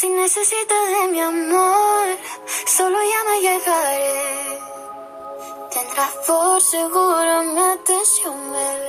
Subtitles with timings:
[0.00, 2.06] Si necesitas de mi amor,
[2.66, 4.58] solo llama y llegaré.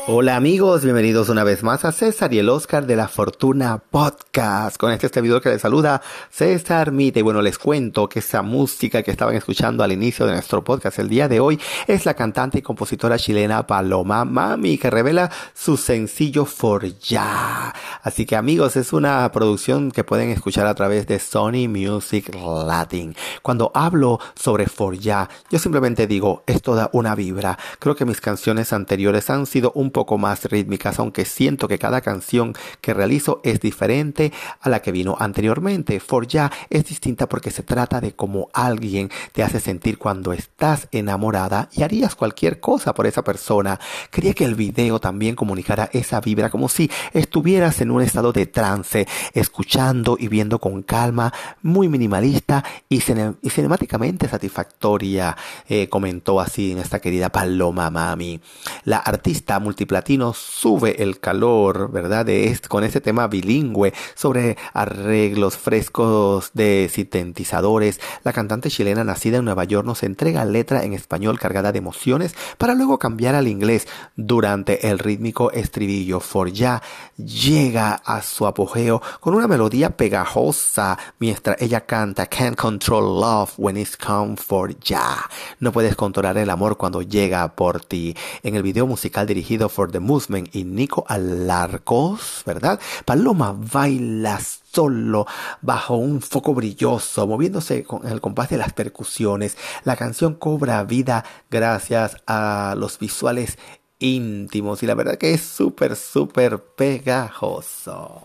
[0.08, 4.78] Hola amigos, bienvenidos una vez más a César y el Oscar de la Fortuna Podcast.
[4.78, 6.02] Con este servidor que les saluda,
[6.32, 7.20] César Mite.
[7.20, 11.00] Y bueno, les cuento que esa música que estaban escuchando al inicio de nuestro podcast
[11.00, 15.78] el día de hoy es la cantante y compositora chilena Paloma Mami, que revela su
[15.78, 17.74] sencillo For Ya.
[18.02, 23.16] Así que amigos, es una producción que pueden escuchar a través de Sony Music Latin.
[23.42, 27.58] Cuando hablo sobre For Ya, yo simplemente digo, esto una vibra.
[27.80, 32.02] Creo que mis canciones anteriores han sido un poco más rítmicas, aunque siento que cada
[32.02, 36.00] canción que realizo es diferente a la que vino anteriormente.
[36.00, 40.88] For Ya es distinta porque se trata de cómo alguien te hace sentir cuando estás
[40.92, 43.80] enamorada y harías cualquier cosa por esa persona.
[44.12, 48.46] Quería que el video también comunicara esa vibra como si estuvieras en un estado de
[48.46, 55.36] trance, escuchando y viendo con calma, muy minimalista y, cinemáticamente satisfactoria,
[55.68, 58.42] eh, comentó así esta querida Paloma Mami.
[58.86, 62.26] La artista multiplatino sube el calor, ¿verdad?
[62.26, 68.00] De este, con este tema bilingüe sobre arreglos frescos de sintetizadores.
[68.24, 72.36] La cantante chilena nacida en Nueva York nos entrega letra en español cargada de emociones
[72.58, 76.20] para luego cambiar al inglés durante el rítmico estribillo.
[76.20, 76.82] For Ya
[77.18, 83.78] llega a su apogeo con una melodía pegajosa mientras ella canta Can't Control Love When
[83.78, 85.30] It's Come For Ya.
[85.60, 88.16] No puedes controlar el amor cuando llega por ti.
[88.44, 92.80] En el video musical dirigido por The Movement y Nico Alarcos, ¿verdad?
[93.06, 94.40] Paloma baila
[94.72, 95.26] solo
[95.62, 99.58] bajo un foco brilloso, moviéndose con el compás de las percusiones.
[99.86, 103.58] La canción cobra vida gracias a los visuales
[104.00, 108.22] íntimos y la verdad que es súper, súper pegajoso.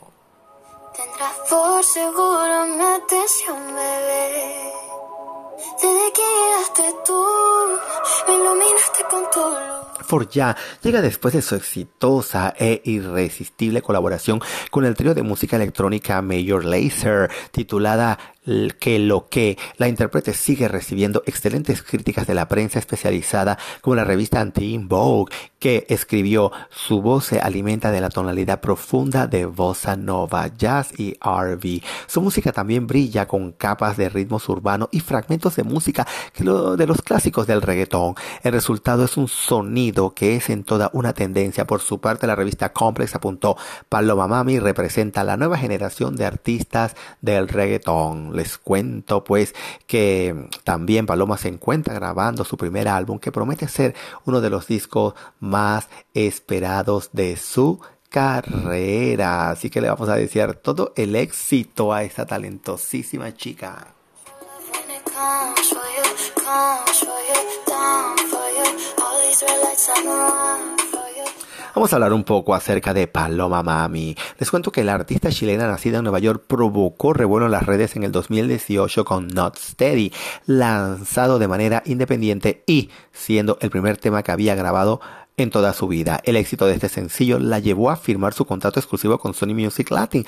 [5.81, 6.05] Desde.
[10.05, 15.57] For Ya llega después de su exitosa e irresistible colaboración con el trío de música
[15.57, 18.19] electrónica Major Lazer, titulada
[18.79, 24.05] que lo que la intérprete sigue recibiendo excelentes críticas de la prensa especializada como la
[24.05, 29.97] revista Teen Vogue que escribió su voz se alimenta de la tonalidad profunda de bossa
[29.97, 31.83] nova, jazz y R&B.
[32.07, 36.77] Su música también brilla con capas de ritmos urbanos y fragmentos de música que lo,
[36.77, 38.15] de los clásicos del reggaetón.
[38.43, 41.67] El resultado es un sonido que es en toda una tendencia.
[41.67, 43.57] Por su parte, la revista Complex apuntó
[43.89, 48.34] Paloma Mami representa la nueva generación de artistas del reggaetón.
[48.35, 49.55] Les cuento pues
[49.87, 54.67] que también Paloma se encuentra grabando su primer álbum que promete ser uno de los
[54.67, 57.81] discos más esperados de su
[58.11, 59.51] carrera.
[59.51, 63.95] Así que le vamos a desear todo el éxito a esta talentosísima chica.
[71.75, 74.15] Vamos a hablar un poco acerca de Paloma Mami.
[74.39, 77.97] Les cuento que la artista chilena nacida en Nueva York provocó revuelo en las redes
[77.97, 80.13] en el 2018 con Not Steady,
[80.47, 85.01] lanzado de manera independiente y siendo el primer tema que había grabado
[85.37, 86.21] en toda su vida.
[86.23, 89.91] El éxito de este sencillo la llevó a firmar su contrato exclusivo con Sony Music
[89.91, 90.25] Latin.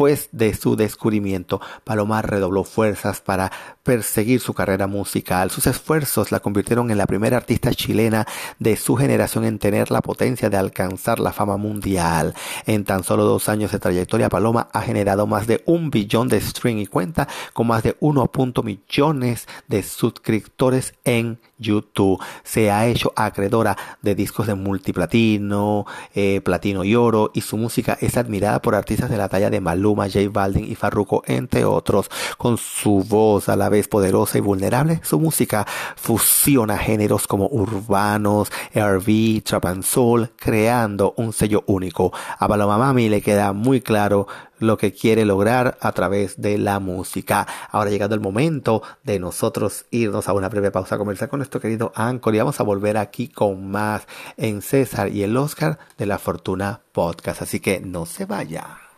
[0.00, 3.52] De su descubrimiento, Paloma redobló fuerzas para
[3.82, 5.50] perseguir su carrera musical.
[5.50, 8.26] Sus esfuerzos la convirtieron en la primera artista chilena
[8.58, 12.34] de su generación en tener la potencia de alcanzar la fama mundial.
[12.64, 16.40] En tan solo dos años de trayectoria, Paloma ha generado más de un billón de
[16.40, 18.30] stream y cuenta con más de 1.
[18.64, 22.22] millones de suscriptores en YouTube.
[22.42, 25.84] Se ha hecho acreedora de discos de multiplatino,
[26.14, 29.60] eh, platino y oro y su música es admirada por artistas de la talla de
[29.90, 32.10] Maluma, J Balvin y Farruko, entre otros.
[32.38, 38.50] Con su voz a la vez poderosa y vulnerable, su música fusiona géneros como urbanos,
[38.72, 42.12] R&B, trap and soul, creando un sello único.
[42.38, 44.26] A Paloma Mami le queda muy claro
[44.60, 47.46] lo que quiere lograr a través de la música.
[47.70, 51.60] Ahora ha llegado el momento de nosotros irnos a una breve pausa comercial con nuestro
[51.60, 54.06] querido Anchor y vamos a volver aquí con más
[54.36, 57.42] en César y el Oscar de la Fortuna Podcast.
[57.42, 58.89] Así que no se vaya.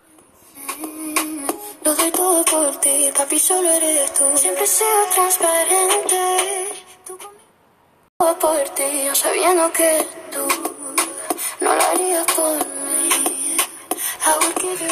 [1.85, 4.25] Lo doy todo por ti, papi, solo eres tú.
[4.37, 6.85] Siempre he sido transparente.
[8.19, 10.47] Todo por ti, sabiendo que tú
[11.61, 12.72] no lo harías por mí.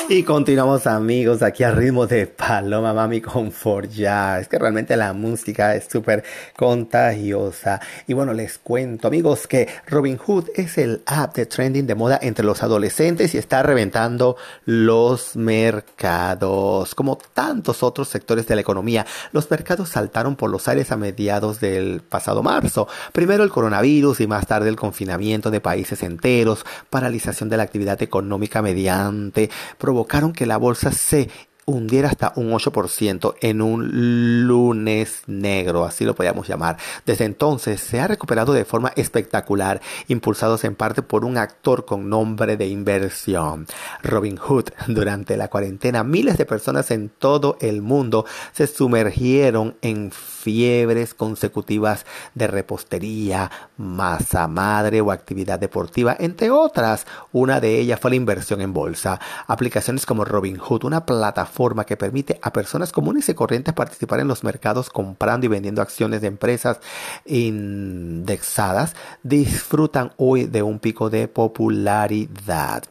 [0.08, 3.52] Y continuamos amigos aquí al ritmo de Paloma Mami con
[3.92, 4.40] ya.
[4.40, 6.24] Es que realmente la música es súper
[6.56, 7.80] contagiosa.
[8.08, 12.44] Y bueno, les cuento amigos que Robinhood es el app de trending de moda entre
[12.44, 16.96] los adolescentes y está reventando los mercados.
[16.96, 21.60] Como tantos otros sectores de la economía, los mercados saltaron por los aires a mediados
[21.60, 22.88] del pasado marzo.
[23.12, 28.02] Primero el coronavirus y más tarde el confinamiento de países enteros, paralización de la actividad
[28.02, 31.30] económica mediante provocaron que la bolsa se
[31.70, 36.76] hundiera hasta un 8% en un lunes negro, así lo podríamos llamar.
[37.06, 42.08] Desde entonces se ha recuperado de forma espectacular, impulsados en parte por un actor con
[42.08, 43.66] nombre de inversión,
[44.02, 44.70] Robin Hood.
[44.88, 52.06] Durante la cuarentena, miles de personas en todo el mundo se sumergieron en fiebres consecutivas
[52.34, 57.06] de repostería, masa madre o actividad deportiva, entre otras.
[57.32, 59.20] Una de ellas fue la inversión en bolsa.
[59.46, 64.44] Aplicaciones como Robinhood, una plataforma que permite a personas comunes y corrientes participar en los
[64.44, 66.80] mercados comprando y vendiendo acciones de empresas
[67.26, 72.84] indexadas, disfrutan hoy de un pico de popularidad.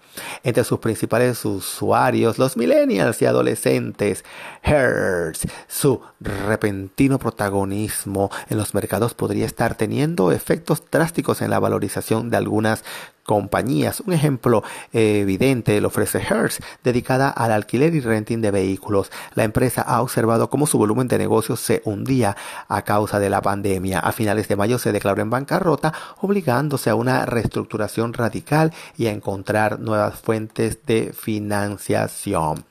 [0.44, 4.24] Entre sus principales usuarios, los millennials y adolescentes,
[4.62, 12.30] Hertz, su repentino protagonismo en los mercados podría estar teniendo efectos drásticos en la valorización
[12.30, 12.84] de algunas
[13.30, 14.00] compañías.
[14.00, 19.12] Un ejemplo eh, evidente lo ofrece Hertz, dedicada al alquiler y renting de vehículos.
[19.36, 22.36] La empresa ha observado cómo su volumen de negocios se hundía
[22.68, 24.00] a causa de la pandemia.
[24.00, 29.12] A finales de mayo se declaró en bancarrota, obligándose a una reestructuración radical y a
[29.12, 32.66] encontrar nuevas fuentes de financiación.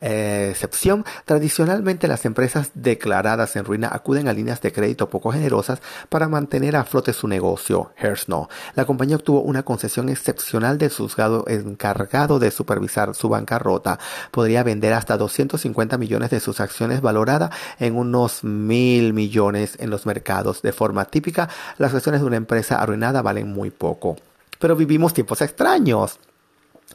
[0.00, 5.80] Eh, excepción, tradicionalmente las empresas declaradas en ruina acuden a líneas de crédito poco generosas
[6.08, 7.92] para mantener a flote su negocio.
[7.98, 8.48] Hearst no.
[8.74, 13.98] La compañía obtuvo una concesión excepcional del juzgado encargado de supervisar su bancarrota.
[14.30, 20.06] Podría vender hasta 250 millones de sus acciones valoradas en unos mil millones en los
[20.06, 20.62] mercados.
[20.62, 21.48] De forma típica,
[21.78, 24.16] las acciones de una empresa arruinada valen muy poco.
[24.58, 26.18] Pero vivimos tiempos extraños.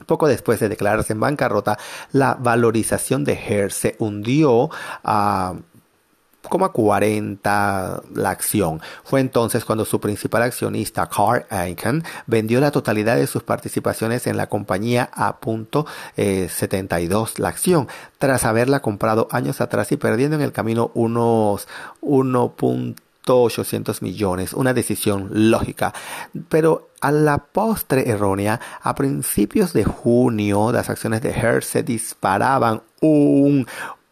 [0.05, 1.77] Poco después de declararse en bancarrota,
[2.11, 4.69] la valorización de Hertz se hundió
[5.03, 5.55] a
[6.49, 8.81] como a 40 la acción.
[9.03, 14.37] Fue entonces cuando su principal accionista, Carl Icahn, vendió la totalidad de sus participaciones en
[14.37, 17.87] la compañía a punto 72 eh, la acción,
[18.17, 21.67] tras haberla comprado años atrás y perdiendo en el camino unos
[22.01, 22.55] 1.
[23.33, 25.93] 800 millones, una decisión lógica.
[26.49, 32.81] Pero a la postre errónea, a principios de junio, las acciones de Hertz se disparaban
[33.01, 33.67] un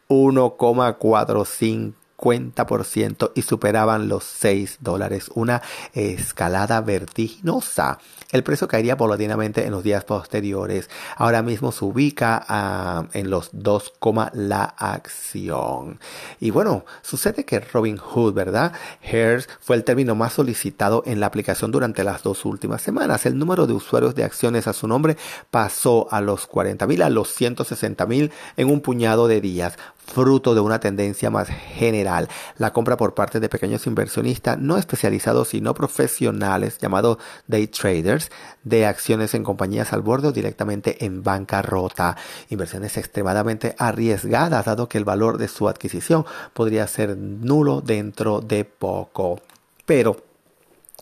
[0.08, 1.94] 1,45
[2.24, 5.62] 50% y superaban los 6 dólares, una
[5.92, 7.98] escalada vertiginosa.
[8.34, 10.90] El precio caería paulatinamente en los días posteriores.
[11.14, 13.92] Ahora mismo se ubica ah, en los 2,
[14.32, 16.00] la acción.
[16.40, 18.72] Y bueno, sucede que Robin Hood, ¿verdad?
[19.02, 23.24] Hearst fue el término más solicitado en la aplicación durante las dos últimas semanas.
[23.24, 25.16] El número de usuarios de acciones a su nombre
[25.52, 30.54] pasó a los 40 mil, a los 160 mil en un puñado de días fruto
[30.54, 32.28] de una tendencia más general,
[32.58, 38.23] la compra por parte de pequeños inversionistas no especializados sino profesionales llamados day traders
[38.62, 42.16] de acciones en compañías al borde o directamente en bancarrota,
[42.50, 48.64] inversiones extremadamente arriesgadas dado que el valor de su adquisición podría ser nulo dentro de
[48.64, 49.40] poco.
[49.86, 50.33] Pero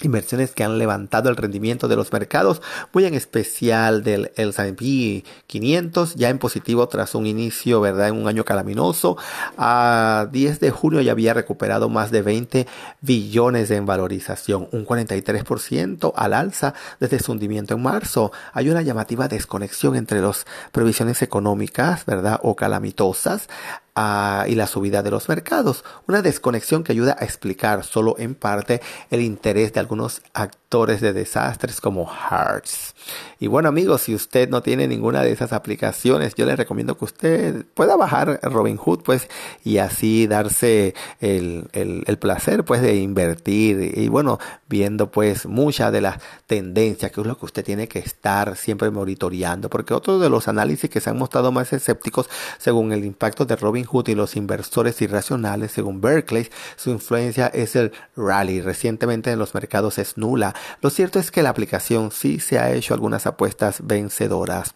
[0.00, 2.62] inversiones que han levantado el rendimiento de los mercados,
[2.92, 8.26] muy en especial del S&P 500, ya en positivo tras un inicio, ¿verdad?, en un
[8.26, 9.16] año calaminoso.
[9.56, 12.66] A 10 de junio ya había recuperado más de 20
[13.00, 18.32] billones en valorización, un 43% al alza desde su hundimiento en marzo.
[18.52, 23.48] Hay una llamativa desconexión entre las previsiones económicas, ¿verdad?, o calamitosas
[23.94, 25.84] y la subida de los mercados.
[26.06, 28.80] Una desconexión que ayuda a explicar solo en parte
[29.10, 32.94] el interés de algunos actores de desastres como Hearts.
[33.38, 37.04] Y bueno amigos, si usted no tiene ninguna de esas aplicaciones, yo le recomiendo que
[37.04, 39.28] usted pueda bajar Robinhood pues
[39.64, 44.38] y así darse el, el, placer pues de invertir y bueno,
[44.68, 48.90] viendo pues muchas de las tendencias que es lo que usted tiene que estar siempre
[48.90, 53.44] monitoreando porque otro de los análisis que se han mostrado más escépticos según el impacto
[53.44, 58.60] de Robin y los inversores irracionales, según Berkeley, su influencia es el rally.
[58.60, 60.54] Recientemente en los mercados es nula.
[60.80, 64.74] Lo cierto es que la aplicación sí se ha hecho algunas apuestas vencedoras.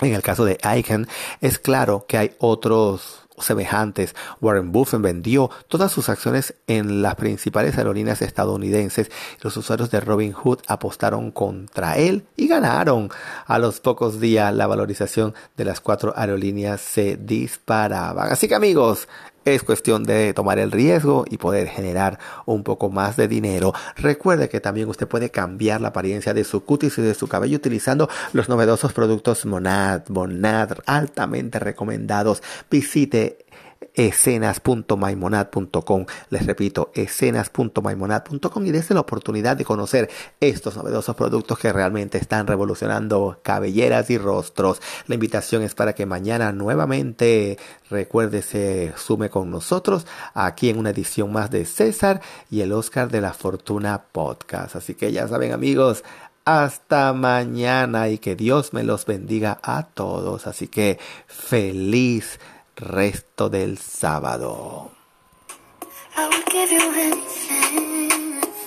[0.00, 1.08] En el caso de Icon,
[1.40, 4.14] es claro que hay otros semejantes.
[4.40, 9.10] Warren Buffett vendió todas sus acciones en las principales aerolíneas estadounidenses.
[9.40, 13.10] Los usuarios de Robinhood apostaron contra él y ganaron.
[13.46, 18.24] A los pocos días la valorización de las cuatro aerolíneas se disparaba.
[18.24, 19.08] Así que amigos,
[19.54, 23.72] es cuestión de tomar el riesgo y poder generar un poco más de dinero.
[23.96, 27.56] Recuerde que también usted puede cambiar la apariencia de su cutis y de su cabello
[27.56, 32.42] utilizando los novedosos productos Monad, Monad altamente recomendados.
[32.70, 33.46] Visite
[33.94, 36.06] escenas.maimonad.com.
[36.30, 40.08] Les repito, escenas.maimonad.com y desde la oportunidad de conocer
[40.40, 44.80] estos novedosos productos que realmente están revolucionando cabelleras y rostros.
[45.06, 47.58] La invitación es para que mañana nuevamente
[47.90, 52.20] recuerde se sume con nosotros aquí en una edición más de César
[52.50, 54.76] y el Oscar de la Fortuna Podcast.
[54.76, 56.04] Así que ya saben amigos,
[56.44, 60.46] hasta mañana y que Dios me los bendiga a todos.
[60.46, 62.38] Así que feliz
[62.76, 64.90] resto del sábado.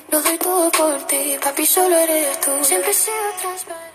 [0.10, 2.51] Lo doy todo por ti, papi, solo eres tú.
[2.63, 3.92] Siempre sido transparente.